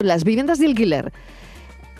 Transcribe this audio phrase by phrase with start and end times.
[0.00, 1.12] Las viviendas de alquiler,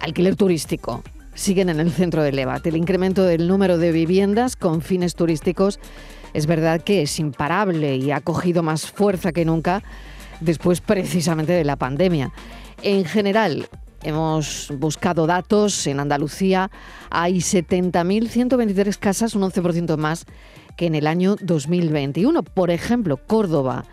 [0.00, 1.02] alquiler turístico,
[1.34, 2.68] siguen en el centro del debate.
[2.68, 5.80] El incremento del número de viviendas con fines turísticos
[6.32, 9.82] es verdad que es imparable y ha cogido más fuerza que nunca
[10.38, 12.30] después precisamente de la pandemia.
[12.84, 13.68] En general,
[14.04, 15.84] hemos buscado datos.
[15.88, 16.70] En Andalucía
[17.10, 20.24] hay 70.123 casas, un 11% más
[20.76, 22.44] que en el año 2021.
[22.44, 23.86] Por ejemplo, Córdoba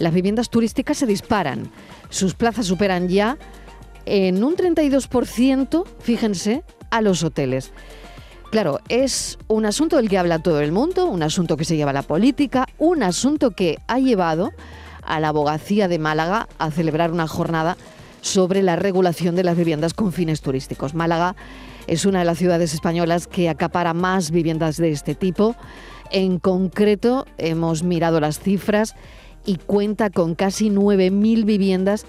[0.00, 1.70] las viviendas turísticas se disparan.
[2.08, 3.38] Sus plazas superan ya
[4.06, 7.72] en un 32%, fíjense, a los hoteles.
[8.50, 11.90] Claro, es un asunto del que habla todo el mundo, un asunto que se lleva
[11.90, 14.50] a la política, un asunto que ha llevado
[15.04, 17.76] a la abogacía de Málaga a celebrar una jornada
[18.22, 20.94] sobre la regulación de las viviendas con fines turísticos.
[20.94, 21.36] Málaga
[21.86, 25.54] es una de las ciudades españolas que acapara más viviendas de este tipo.
[26.10, 28.96] En concreto, hemos mirado las cifras
[29.44, 32.06] y cuenta con casi 9.000 viviendas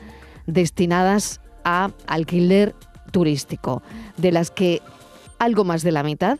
[0.48, 2.76] destinadas a alquiler
[3.12, 3.82] turístico,
[4.18, 4.82] de las que
[5.40, 6.40] algo más de la mitad,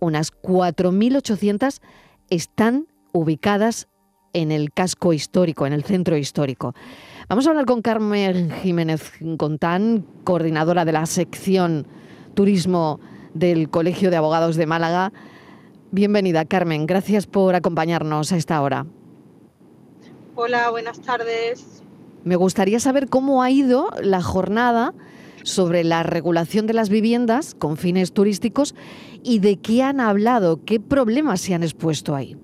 [0.00, 1.80] unas 4.800,
[2.30, 3.88] están ubicadas
[4.32, 6.74] en el casco histórico, en el centro histórico.
[7.28, 11.86] Vamos a hablar con Carmen Jiménez Contán, coordinadora de la sección
[12.34, 13.00] Turismo
[13.32, 15.12] del Colegio de Abogados de Málaga.
[15.90, 16.86] Bienvenida, Carmen.
[16.86, 18.86] Gracias por acompañarnos a esta hora.
[20.36, 21.84] Hola, buenas tardes.
[22.24, 24.92] Me gustaría saber cómo ha ido la jornada
[25.44, 28.74] sobre la regulación de las viviendas con fines turísticos
[29.22, 32.36] y de qué han hablado, qué problemas se han expuesto ahí.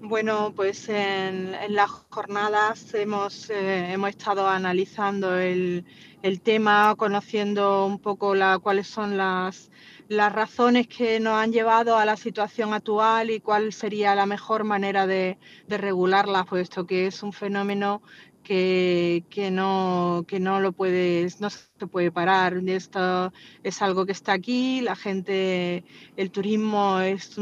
[0.00, 5.84] Bueno, pues en, las jornadas hemos, eh, hemos estado analizando el,
[6.22, 9.72] el, tema, conociendo un poco la, cuáles son las,
[10.08, 14.64] las razones que nos han llevado a la situación actual y cuál sería la mejor
[14.64, 18.02] manera de, regularla, puesto que es un fenómeno
[18.42, 22.56] que, no, que no lo puedes, no se puede parar.
[22.68, 23.32] Esto
[23.64, 25.84] es algo que está aquí, la gente,
[26.16, 27.36] el turismo es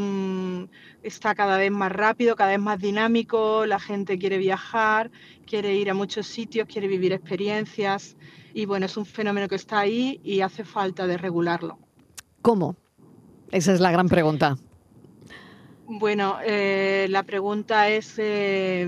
[1.02, 5.10] está cada vez más rápido, cada vez más dinámico, la gente quiere viajar,
[5.46, 8.16] quiere ir a muchos sitios, quiere vivir experiencias
[8.54, 11.83] y bueno, es un fenómeno que está ahí y hace falta de regularlo.
[12.44, 12.76] ¿Cómo?
[13.52, 14.58] Esa es la gran pregunta.
[15.86, 18.86] Bueno, eh, la pregunta es, eh,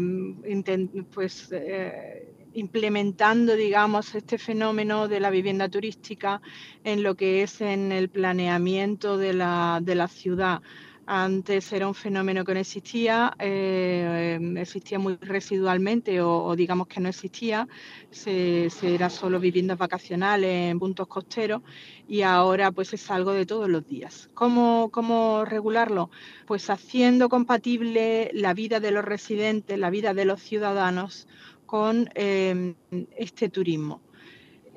[1.15, 6.43] pues, eh, implementando, digamos, este fenómeno de la vivienda turística
[6.85, 10.61] en lo que es en el planeamiento de la, de la ciudad.
[11.07, 17.09] Antes era un fenómeno que no existía, eh, existía muy residualmente o, digamos que no
[17.09, 17.69] existía,
[18.11, 21.63] se, era solo viviendas vacacionales en puntos costeros
[22.09, 24.31] y ahora pues es algo de todos los días.
[24.35, 26.11] ¿Cómo, cómo regularlo?
[26.45, 31.29] Pues haciendo compatible la vida de los residentes, la vida de los ciudadanos
[31.67, 32.75] con eh,
[33.17, 34.01] este turismo.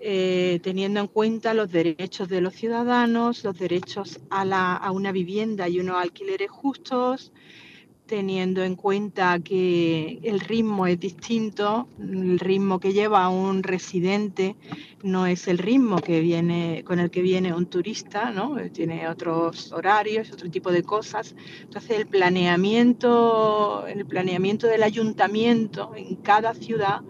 [0.02, 5.80] Eh, teniendo en cuenta los derechos de los ciudadanos, los derechos a, una vivienda y
[5.82, 7.34] unos alquileres justos,
[8.06, 14.56] teniendo en cuenta que el ritmo es distinto, el ritmo que lleva un residente
[15.04, 18.56] no es el ritmo que viene, con el que viene un turista, ¿no?
[18.72, 21.36] tiene otros horarios, otro tipo de cosas.
[21.62, 27.02] Entonces el planeamiento, el planeamiento del ayuntamiento en cada ciudad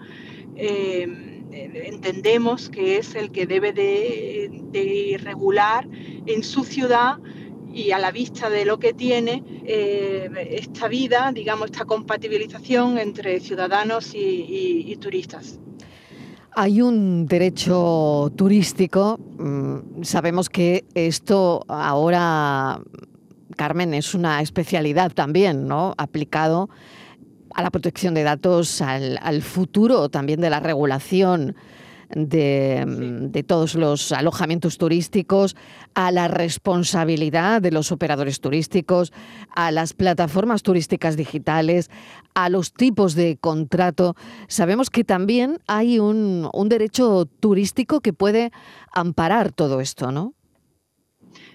[0.56, 5.88] eh, entendemos que es el que debe de, regular
[6.26, 7.18] en su ciudad
[7.72, 13.40] y a la vista de lo que tiene eh, esta vida, digamos, esta compatibilización entre
[13.40, 15.60] ciudadanos y, turistas.
[16.56, 19.20] Hay un derecho turístico.
[19.38, 22.82] Mm, sabemos que esto ahora,
[23.56, 25.94] Carmen, es una especialidad también, ¿no?
[25.98, 26.70] Aplicado
[27.60, 31.58] a la protección de datos, al, futuro también de la regulación
[32.10, 35.58] de, todos los alojamientos turísticos,
[35.94, 39.12] a la responsabilidad de los operadores turísticos,
[39.54, 41.92] a las plataformas turísticas digitales,
[42.34, 44.16] a los tipos de contrato.
[44.48, 48.54] Sabemos que también hay un, un derecho turístico que puede
[48.94, 50.34] amparar todo esto, ¿no?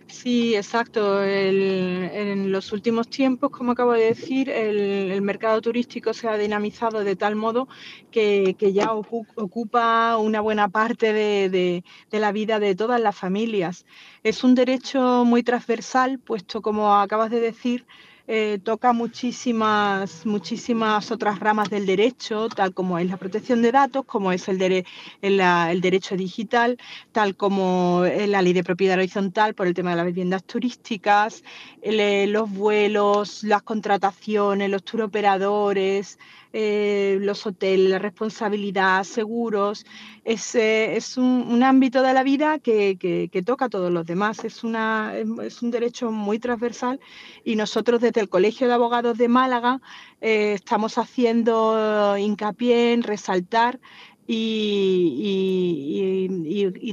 [0.07, 1.23] Sí, exacto.
[1.25, 7.17] en los últimos tiempos, como acabo de decir, el, mercado turístico se ha dinamizado de
[7.17, 7.69] tal modo
[8.11, 13.87] que, ya ocupa una buena parte de, la vida de todas las familias.
[14.23, 17.87] Es un derecho muy transversal, puesto, como acabas de decir,
[18.27, 24.05] eh, toca muchísimas, muchísimas otras ramas del derecho, tal como es la protección de datos,
[24.07, 24.85] como es el,
[25.21, 26.79] el, derecho digital,
[27.13, 31.45] tal como la ley de propiedad horizontal por el tema de las viviendas turísticas,
[31.83, 36.19] eh, los vuelos, las contrataciones, los turoperadores,
[36.57, 39.85] eh, los hoteles, la responsabilidad, seguros.
[40.25, 44.45] Es, es un, ámbito de la vida que, que, toca a todos los demás.
[44.45, 47.01] Es, una, es un derecho muy transversal
[47.45, 49.81] y nosotros desde el Colegio de Abogados de Málaga
[50.21, 53.81] estamos haciendo hincapié en resaltar
[54.27, 55.55] y,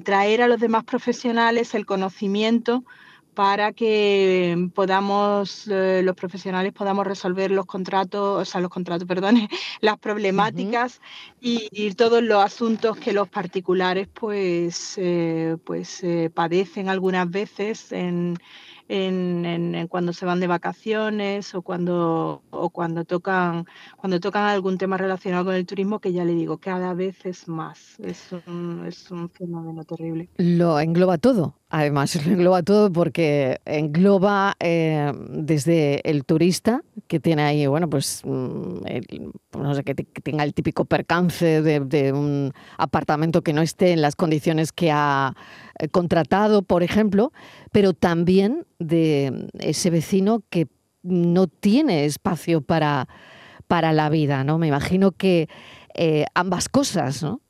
[0.03, 2.83] traer a los demás profesionales el conocimiento
[3.33, 9.35] para que podamos, eh, los profesionales podamos resolver los contratos, o sea, los contratos, perdón,
[9.81, 11.01] las problemáticas
[11.39, 18.37] y, todos los asuntos que los particulares pues, eh, pues eh, padecen algunas veces en,
[18.91, 23.65] en, cuando se van de vacaciones o cuando, o cuando, tocan,
[23.95, 27.47] cuando tocan algún tema relacionado con el turismo, que ya le digo, cada vez es
[27.47, 27.97] más.
[27.99, 30.27] Es un, es un fenómeno terrible.
[30.37, 31.55] Lo engloba todo.
[31.69, 38.21] Además, lo engloba todo porque engloba eh, desde el turista que tiene ahí, bueno, pues,
[38.23, 44.01] mm, no sé, que, tenga el típico percance de, un apartamento que no esté en
[44.01, 45.35] las condiciones que ha
[45.77, 47.33] eh, contratado, por ejemplo,
[47.73, 50.69] pero también de ese vecino que
[51.03, 53.09] no tiene espacio para,
[53.67, 54.57] para la vida, ¿no?
[54.57, 55.49] Me imagino que
[55.93, 57.41] eh, ambas cosas, ¿no?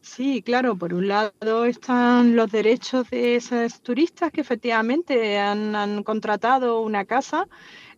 [0.00, 6.80] Sí, claro, por un lado están los derechos de esos turistas que efectivamente han contratado
[6.80, 7.48] una casa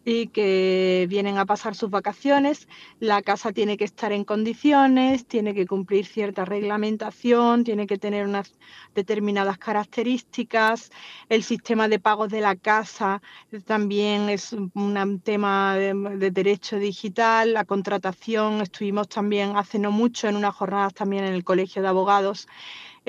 [0.05, 2.69] y que vienen a pasar sus vacaciones.
[3.01, 8.27] La casa tiene que estar en condiciones, tiene que cumplir cierta reglamentación, tiene que tener
[8.27, 8.55] unas
[8.95, 10.91] determinadas características.
[11.29, 13.21] El sistema de pagos de la casa
[13.65, 17.53] también es un tema de, derecho digital.
[17.53, 21.89] La contratación, estuvimos también hace no mucho en unas jornadas también en el Colegio de
[21.89, 22.49] Abogados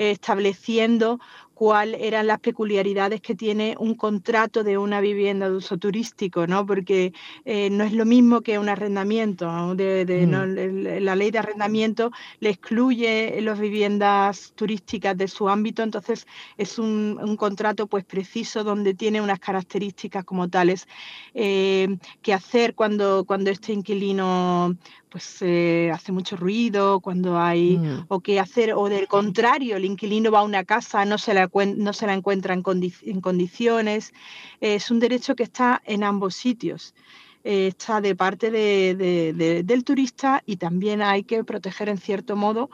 [0.00, 1.20] eh, estableciendo
[1.60, 6.64] cuáles eran las peculiaridades que tiene un contrato de una vivienda de uso turístico, ¿no?
[6.64, 7.12] Porque
[7.44, 9.46] eh, no es lo mismo que un arrendamiento.
[9.46, 11.02] Mm.
[11.04, 16.26] la ley de arrendamiento le excluye las viviendas turísticas de su ámbito, entonces
[16.56, 20.88] es un, contrato pues preciso donde tiene unas características como tales
[21.34, 24.76] eh, que hacer cuando, cuando este inquilino
[25.10, 28.04] pues eh, hace mucho ruido, cuando hay, mm.
[28.08, 31.50] o qué hacer, o del contrario, el inquilino va a una casa, no se la,
[31.76, 34.14] no se la encuentra en, condiciones.
[34.60, 36.94] es un derecho que está en ambos sitios.
[37.42, 42.70] Eh, está de parte del turista y también hay que proteger en cierto modo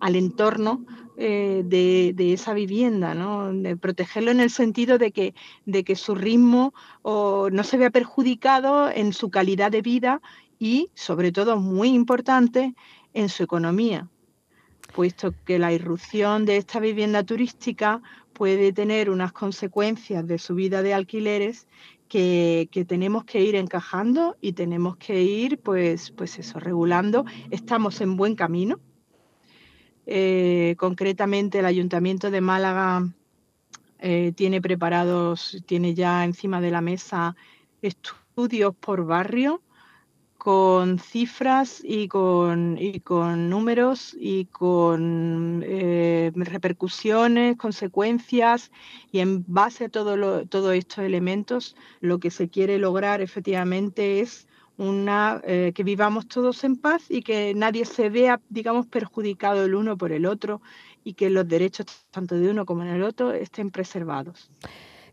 [0.00, 0.84] al entorno
[1.16, 3.52] eh, de, esa vivienda, ¿no?
[3.52, 5.34] De protegerlo en el sentido de que,
[5.66, 6.74] de que su ritmo
[7.04, 10.20] no se vea perjudicado en su calidad de vida
[10.58, 12.74] y, sobre todo, muy importante,
[13.14, 14.08] en su economía,
[14.94, 18.02] puesto que la irrupción de esta vivienda turística
[18.32, 21.66] puede tener unas consecuencias de subida de alquileres
[22.08, 27.24] que, tenemos que ir encajando y tenemos que ir, pues, pues eso, regulando.
[27.50, 28.80] Estamos en buen camino.
[30.06, 33.06] Eh, concretamente, el Ayuntamiento de Málaga
[33.98, 37.36] eh, tiene preparados, tiene ya encima de la mesa
[37.82, 39.60] estudios por barrio
[40.38, 48.70] con cifras y con, y con números y con eh, repercusiones, consecuencias
[49.10, 54.46] y en base a todo todos estos elementos lo que se quiere lograr efectivamente es
[54.78, 59.74] una, eh, que vivamos todos en paz y que nadie se vea, digamos, perjudicado el
[59.74, 60.62] uno por el otro
[61.02, 64.50] y que los derechos tanto de uno como del otro estén preservados.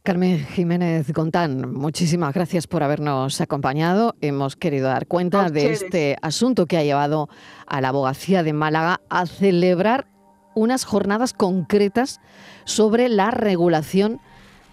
[0.05, 4.15] Carmen Jiménez Gontán, muchísimas gracias por habernos acompañado.
[4.21, 7.27] Hemos querido dar cuenta de este asunto que ha llevado
[7.65, 10.07] a la abogacía de Málaga a celebrar
[10.53, 12.21] unas jornadas concretas
[12.65, 14.21] sobre la regulación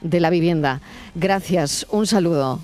[0.02, 0.82] de la vivienda.
[1.14, 2.60] Gracias, un saludo.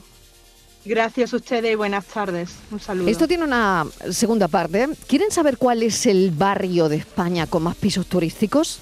[0.85, 2.51] Gracias a ustedes y buenas tardes.
[2.71, 3.09] Un saludo.
[3.09, 4.91] Esto tiene una segunda parte.
[5.07, 8.81] ¿Quieren saber cuál es el barrio de España con más pisos turísticos?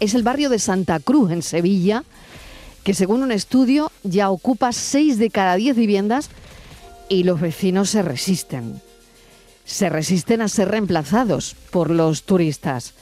[0.00, 2.04] Es el barrio de Santa Cruz, en Sevilla
[2.88, 6.30] que según un estudio ya ocupa 6 de cada 10 viviendas
[7.10, 8.80] y los vecinos se resisten.
[9.66, 12.94] Se resisten a ser reemplazados por los turistas.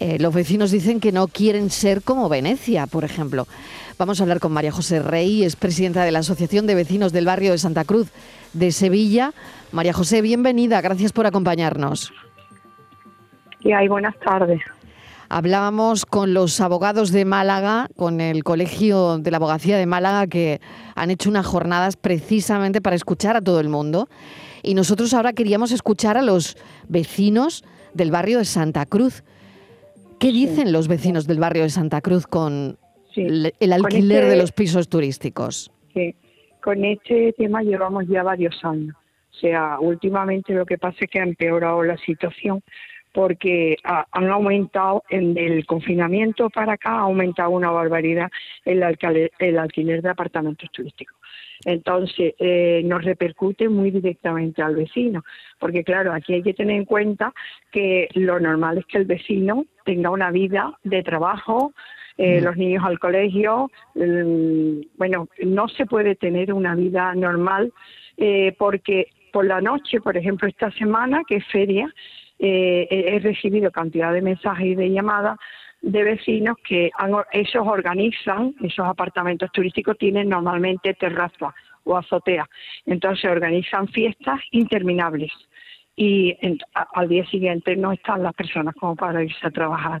[0.00, 3.46] Eh, los vecinos dicen que no quieren ser como Venecia, por ejemplo.
[3.98, 7.26] Vamos a hablar con María José Rey, es presidenta de la Asociación de Vecinos del
[7.26, 8.08] Barrio de Santa Cruz
[8.54, 9.34] de Sevilla.
[9.70, 12.10] María José, bienvenida, gracias por acompañarnos.
[13.60, 14.62] Y hay buenas tardes.
[15.28, 20.60] Hablábamos con los abogados de Málaga, con el Colegio de la Abogacía de Málaga, que
[20.94, 24.08] han hecho unas jornadas precisamente para escuchar a todo el mundo.
[24.62, 26.56] Y nosotros ahora queríamos escuchar a los
[26.88, 27.64] vecinos
[27.94, 29.24] del barrio de Santa Cruz.
[30.18, 32.78] ¿Qué dicen los vecinos del barrio de Santa Cruz con
[33.16, 35.70] el alquiler de este los pisos turísticos?
[35.92, 36.14] Sí,
[36.62, 38.96] con este tema llevamos ya varios años.
[39.32, 42.62] O sea, últimamente lo que pasa es que ha empeorado la situación
[43.14, 48.28] porque han aumentado en el confinamiento para acá ha aumentado una barbaridad
[48.64, 48.82] el
[49.38, 51.16] el alquiler de apartamentos turísticos.
[51.64, 55.22] Entonces, eh, nos repercute muy directamente al vecino,
[55.60, 57.32] porque claro, aquí hay que tener en cuenta
[57.70, 61.72] que lo normal es que el vecino tenga una vida de trabajo,
[62.18, 67.72] eh, los niños al colegio, bueno, no se puede tener una vida normal
[68.16, 71.92] eh, porque por la noche, por ejemplo, esta semana, que es feria,
[72.38, 75.38] eh, he recibido cantidad de mensajes y de llamadas
[75.82, 76.90] de vecinos que
[77.32, 82.48] ellos organizan, esos apartamentos turísticos tienen normalmente terraza o azotea,
[82.86, 85.30] entonces organizan fiestas interminables
[85.96, 86.36] y
[86.72, 90.00] al día siguiente no están las personas como para irse a trabajar.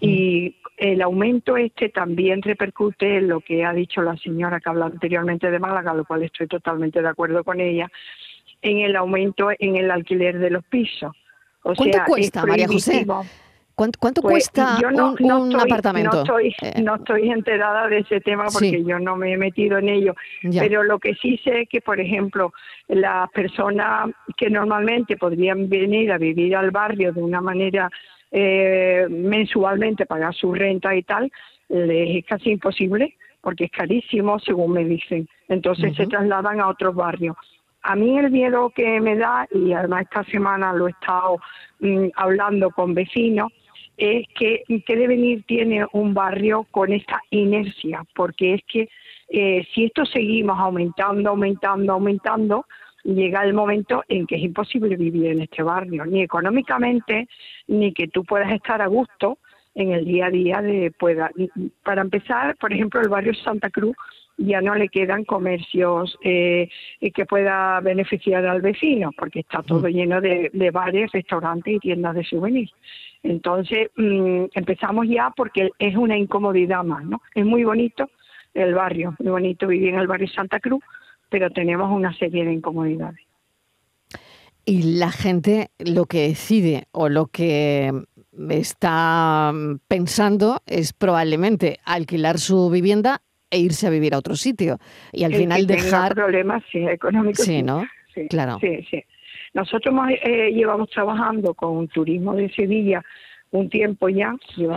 [0.00, 4.86] Y el aumento este también repercute en lo que ha dicho la señora que habla
[4.86, 7.88] anteriormente de Málaga, lo cual estoy totalmente de acuerdo con ella,
[8.60, 11.12] en el aumento en el alquiler de los pisos.
[11.64, 13.06] ¿Cuánto cuesta, María José?
[13.74, 14.78] ¿Cuánto, cuánto pues, cuesta
[15.20, 16.12] un, apartamento?
[16.12, 19.78] No estoy, eh, no estoy enterada de ese tema porque yo no me he metido
[19.78, 20.14] en ello.
[20.42, 22.52] Pero lo que sí sé es que, por ejemplo,
[22.86, 27.90] las personas que normalmente podrían venir a vivir al barrio de una manera
[28.30, 31.32] eh, mensualmente, pagar su renta y tal,
[31.68, 35.28] les es casi imposible porque es carísimo, según me dicen.
[35.48, 37.36] Entonces se trasladan a otros barrios.
[37.86, 41.36] A mí el miedo que me da, y además esta semana lo he estado
[41.80, 43.52] mm, hablando con vecinos,
[43.98, 48.88] es que qué devenir tiene un barrio con esta inercia, porque es que
[49.28, 52.66] eh, si esto seguimos aumentando, aumentando, aumentando,
[53.04, 57.28] llega el momento en que es imposible vivir en este barrio, ni económicamente,
[57.68, 59.38] ni que tú puedas estar a gusto
[59.74, 61.30] en el día a día de pueda.
[61.82, 63.94] Para empezar, por ejemplo, el barrio Santa Cruz
[64.36, 66.68] ya no le quedan comercios eh,
[67.14, 69.92] que pueda beneficiar al vecino, porque está todo mm.
[69.92, 72.72] lleno de, bares, restaurantes y tiendas de souvenirs.
[73.22, 77.22] Entonces, mm, empezamos ya porque es una incomodidad más, ¿no?
[77.34, 78.10] Es muy bonito
[78.52, 80.82] el barrio, muy bonito vivir en el barrio Santa Cruz,
[81.28, 83.20] pero tenemos una serie de incomodidades.
[84.66, 87.92] Y la gente lo que decide o lo que
[88.48, 89.52] está
[89.88, 93.20] pensando es probablemente alquilar su vivienda
[93.54, 94.78] e irse a vivir a otro sitio.
[95.12, 97.86] Y al final dejar problemas económicos sí, no
[98.28, 98.58] claro.
[98.60, 99.04] sí sí.
[99.52, 103.02] Nosotros eh, llevamos trabajando con turismo de Sevilla
[103.52, 104.34] un tiempo ya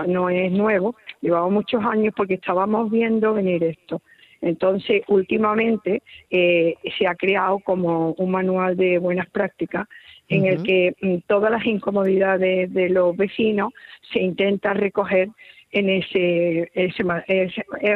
[0.08, 4.02] no es nuevo llevamos muchos años porque estábamos viendo venir esto.
[4.40, 9.88] Entonces últimamente eh, se ha creado como un manual de buenas prácticas
[10.30, 13.74] en el que mm, todas las incomodidades de los vecinos
[14.14, 15.30] se intenta recoger
[15.72, 16.96] en ese, es,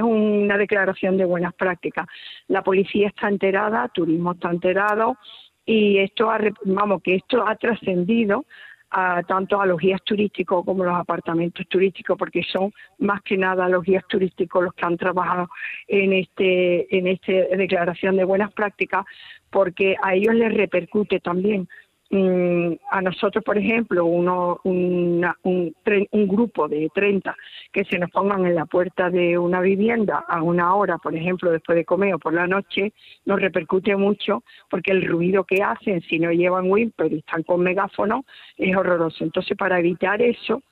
[0.04, 2.08] una declaración de buenas prácticas.
[2.48, 5.18] La policía está enterada, turismo está enterado
[5.66, 8.46] y esto ha, vamos que esto ha trascendido
[8.90, 13.70] a, tanto a los guías turísticos como los apartamentos turísticos porque son más que nada
[13.70, 15.48] los guías turísticos los que han trabajado
[15.88, 19.06] en este en esta declaración de buenas prácticas
[19.50, 21.70] porque a ellos les repercute también
[22.14, 27.34] Mm, a nosotros, por ejemplo, uno, un, un, grupo de 30
[27.72, 31.52] que se nos pongan en la puerta de una vivienda a una hora, por ejemplo,
[31.52, 32.92] después de comer o por la noche,
[33.24, 37.62] nos repercute mucho porque el ruido que hacen si no llevan wimper y están con
[37.62, 38.26] megáfono
[38.58, 39.24] es horroroso.
[39.24, 40.64] Entonces, para evitar eso,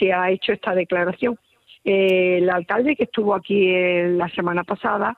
[0.00, 1.38] se ha hecho esta declaración.
[1.84, 5.16] Eh, el alcalde que estuvo aquí la semana pasada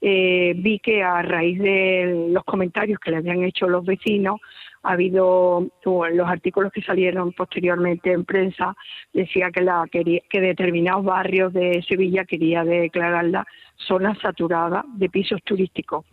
[0.00, 4.40] eh, vi que a raíz de los comentarios que le habían hecho los vecinos,
[4.82, 8.74] ha habido los artículos que salieron posteriormente en prensa,
[9.12, 16.06] decía que, la, que determinados barrios de Sevilla quería declararla zona saturada de pisos turísticos.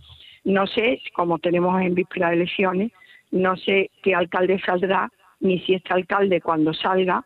[0.44, 2.91] No sé, como tenemos en víspera de elecciones,
[3.32, 7.24] no sé qué alcalde saldrá, ni si este alcalde cuando salga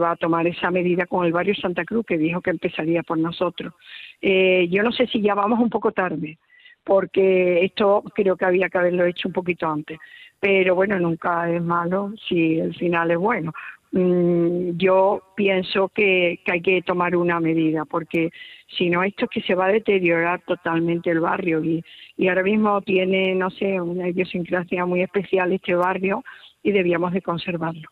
[0.00, 3.18] va a tomar esa medida con el barrio Santa Cruz, que dijo que empezaría por
[3.18, 3.74] nosotros.
[4.20, 6.38] Eh, yo no sé si ya vamos un poco tarde,
[6.84, 9.98] porque esto creo que había que haberlo hecho un poquito antes.
[10.40, 13.52] Pero bueno, nunca es malo si el final es bueno.
[13.92, 18.30] Mm, yo pienso que, hay que tomar una medida, porque
[18.66, 21.62] si no, esto es que se va a deteriorar totalmente el barrio.
[21.62, 21.84] Y,
[22.16, 26.24] y ahora mismo tiene, no sé, una idiosincrasia muy especial este barrio
[26.62, 27.88] y debíamos de conservarlo.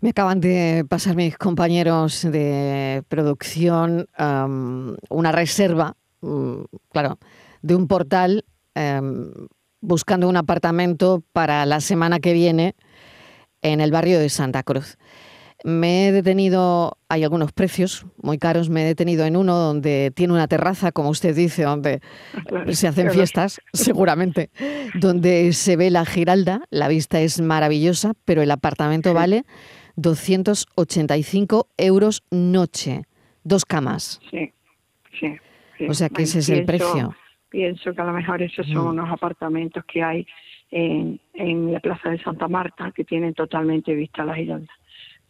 [0.00, 7.18] Me acaban de pasar mis compañeros de producción una reserva, mm, claro,
[7.60, 9.30] de un portal em,
[9.82, 12.76] buscando un apartamento para la semana que viene
[13.60, 14.96] en el barrio de Santa Cruz.
[15.64, 20.32] Me he detenido, hay algunos precios muy caros, me he detenido en uno donde tiene
[20.32, 22.00] una terraza, como usted dice, donde
[22.72, 24.50] se hacen fiestas, seguramente,
[24.94, 29.44] donde se ve la Giralda, la vista es maravillosa, pero el apartamento vale
[29.96, 33.02] 285 euros noche,
[33.44, 34.20] dos camas.
[34.30, 34.52] Sí,
[35.18, 35.36] sí.
[35.88, 37.14] O sea que ese es el precio.
[37.48, 38.88] Pienso que a lo mejor esos son mm.
[38.88, 40.26] unos apartamentos que hay
[40.70, 44.72] en, en la Plaza de Santa Marta que tienen totalmente vista a la Giralda.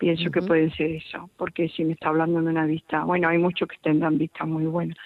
[0.01, 3.37] Pienso que puede ser eso, porque si me está hablando de una vista, bueno, hay
[3.37, 4.97] muchos que tendrán vistas muy buenas,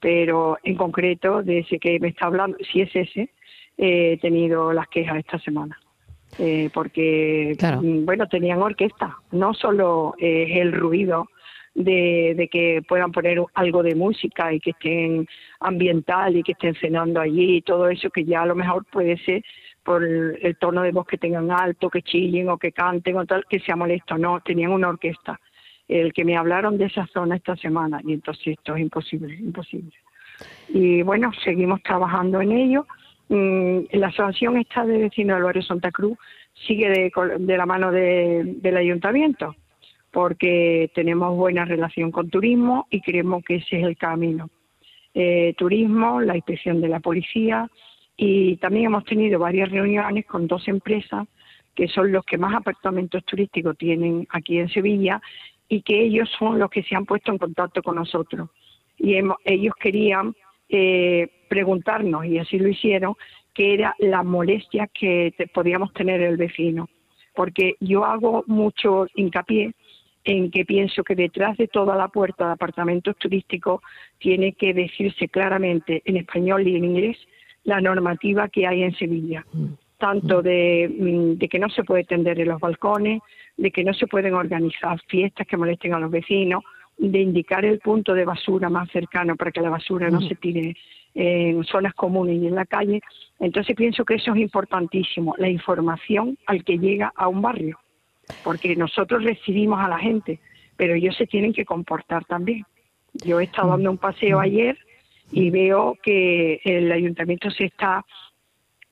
[0.00, 3.30] pero en concreto, de ese que me está hablando, si es ese,
[3.78, 5.78] he tenido las quejas esta semana.
[6.38, 11.28] Eh, porque, mm, bueno, tenían orquesta, no solo es el ruido
[11.74, 15.28] de, de, que puedan poner algo de música y que estén
[15.60, 19.16] ambiental y que estén cenando allí y todo eso que ya a lo mejor puede
[19.18, 19.42] ser
[19.84, 23.44] por el, tono de voz que tengan alto, que chillen o que canten o tal,
[23.48, 24.16] que sea molesto.
[24.16, 25.38] No, tenían una orquesta.
[25.86, 29.92] El que me hablaron de esa zona esta semana y entonces esto es imposible, imposible.
[30.70, 32.86] Y bueno, seguimos trabajando en ello.
[33.28, 36.18] Mm, la asociación esta de vecinos del barrio Santa Cruz
[36.66, 39.56] sigue de, de la mano del ayuntamiento
[40.14, 44.48] porque tenemos buena relación con turismo y creemos que ese es el camino.
[45.12, 47.68] Eh, turismo, la inspección de la policía,
[48.16, 51.26] y también hemos tenido varias reuniones con dos empresas
[51.74, 55.20] que son los que más apartamentos turísticos tienen aquí en Sevilla
[55.68, 58.50] y que ellos son los que se han puesto en contacto con nosotros.
[58.96, 60.34] Y ellos querían
[60.68, 63.14] eh, preguntarnos, y así lo hicieron,
[63.52, 66.88] qué era la molestia que podíamos tener el vecino.
[67.34, 69.72] Porque yo hago mucho hincapié
[70.24, 73.82] en que pienso que detrás de toda la puerta de apartamentos turísticos
[74.18, 77.18] tiene que decirse claramente en español y en inglés
[77.64, 79.66] la normativa que hay en Sevilla, mm.
[79.98, 83.20] tanto mm, de, que no se puede tender en los balcones,
[83.56, 86.62] de que no se pueden organizar fiestas que molesten a los vecinos,
[86.96, 90.28] de indicar el punto de basura más cercano para que la basura no mm.
[90.28, 90.76] se tire
[91.14, 93.00] en zonas comunes y en la calle.
[93.38, 97.78] Entonces pienso que eso es importantísimo, la información al que llega a un barrio,
[98.42, 100.40] porque nosotros recibimos a la gente,
[100.76, 102.64] pero ellos se tienen que comportar también.
[103.24, 104.76] Yo he estado dando un paseo ayer
[105.30, 108.04] y veo que el ayuntamiento se está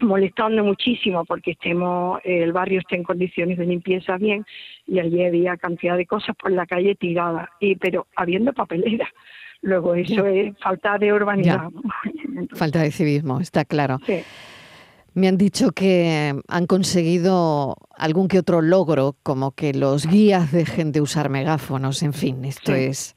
[0.02, 4.44] molestando muchísimo porque estemos el barrio esté en condiciones de limpieza bien
[4.86, 7.48] y allí había cantidad de cosas por la calle tiradas.
[7.60, 9.08] Y pero habiendo papelera
[9.62, 11.68] luego eso es falta de urbanidad.
[12.52, 13.98] Falta de civismo está claro.
[15.14, 20.90] Me han dicho que han conseguido algún que otro logro, como que los guías dejen
[20.90, 23.14] de usar megáfonos, en fin, esto es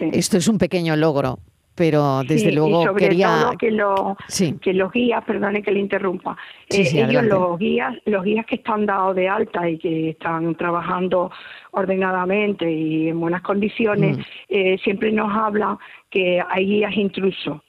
[0.00, 1.38] esto es un pequeño logro,
[1.80, 4.16] pero desde luego y sobre quería todo que, lo,
[4.60, 6.36] que los guías, perdone que le interrumpa,
[6.68, 11.30] eh, ellos los guías, los guías que están dados de alta y que están trabajando
[11.70, 14.22] ordenadamente y en buenas condiciones, mm.
[14.50, 15.78] eh, siempre nos hablan
[16.10, 17.62] que hay guías intrusos.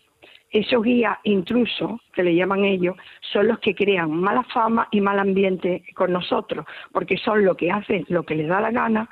[0.49, 2.97] Esos guías intrusos, que le llaman ellos,
[3.31, 7.71] son los que crean mala fama y mal ambiente con nosotros, porque son lo que
[7.71, 9.09] hacen lo que les da la gana,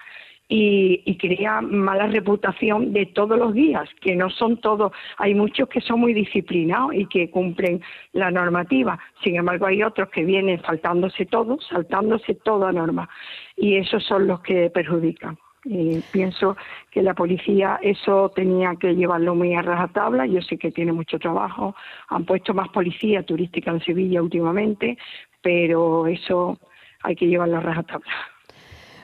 [0.51, 5.79] y, crea mala reputación de todos los días, que no son todos, hay muchos que
[5.79, 7.81] son muy disciplinados y que cumplen
[8.13, 13.07] la normativa, sin embargo hay otros que vienen faltándose todo, saltándose toda norma,
[13.55, 15.37] y esos son los que perjudican.
[15.65, 16.55] Y pienso
[16.89, 20.25] que la policía eso tenía que llevarlo muy a rajatabla.
[20.25, 21.75] Yo sé que tiene mucho trabajo.
[22.07, 24.97] Han puesto más policía turística en Sevilla últimamente,
[25.41, 26.57] pero eso
[27.03, 28.38] hay que llevarlo a rajatabla.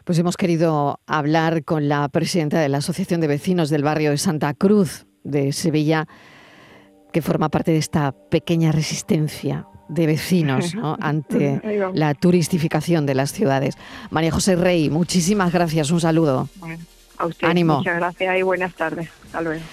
[0.05, 4.19] Pues hemos querido hablar con la presidenta de la Asociación de Vecinos del barrio de
[4.19, 6.07] Santa Cruz de Sevilla,
[7.11, 11.59] que forma parte de esta pequeña resistencia de vecinos ante
[11.95, 13.79] la turistificación de las ciudades.
[14.11, 16.49] María José Rey, muchísimas gracias, un saludo.
[17.17, 17.77] a usted, Ánimo.
[17.77, 19.09] Muchas gracias y buenas tardes.
[19.25, 19.63] Hasta luego.